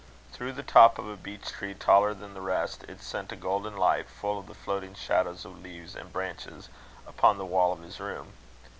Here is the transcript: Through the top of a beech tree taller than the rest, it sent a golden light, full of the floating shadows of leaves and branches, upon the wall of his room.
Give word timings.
Through 0.33 0.53
the 0.53 0.63
top 0.63 0.97
of 0.97 1.07
a 1.07 1.15
beech 1.15 1.49
tree 1.51 1.75
taller 1.75 2.15
than 2.15 2.33
the 2.33 2.41
rest, 2.41 2.83
it 2.85 3.03
sent 3.03 3.31
a 3.31 3.35
golden 3.35 3.77
light, 3.77 4.09
full 4.09 4.39
of 4.39 4.47
the 4.47 4.55
floating 4.55 4.95
shadows 4.95 5.45
of 5.45 5.61
leaves 5.61 5.95
and 5.95 6.11
branches, 6.11 6.69
upon 7.05 7.37
the 7.37 7.45
wall 7.45 7.71
of 7.71 7.83
his 7.83 7.99
room. 7.99 8.33